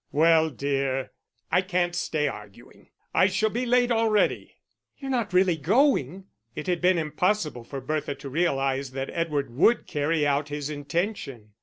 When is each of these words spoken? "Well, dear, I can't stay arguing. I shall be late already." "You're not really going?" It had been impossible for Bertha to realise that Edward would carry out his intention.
"Well, 0.11 0.49
dear, 0.49 1.11
I 1.51 1.61
can't 1.61 1.93
stay 1.95 2.27
arguing. 2.27 2.89
I 3.13 3.27
shall 3.27 3.51
be 3.51 3.67
late 3.67 3.91
already." 3.91 4.55
"You're 4.97 5.11
not 5.11 5.31
really 5.31 5.57
going?" 5.57 6.25
It 6.55 6.65
had 6.65 6.81
been 6.81 6.97
impossible 6.97 7.63
for 7.63 7.81
Bertha 7.81 8.15
to 8.15 8.27
realise 8.29 8.89
that 8.97 9.11
Edward 9.13 9.51
would 9.51 9.85
carry 9.85 10.25
out 10.25 10.49
his 10.49 10.71
intention. 10.71 11.53